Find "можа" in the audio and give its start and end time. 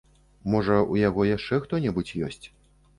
0.53-0.79